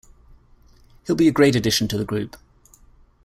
He'll 1.05 1.15
be 1.15 1.27
a 1.27 1.31
great 1.31 1.55
addition 1.55 1.87
to 1.89 1.97
the 1.99 2.05
group. 2.05 2.35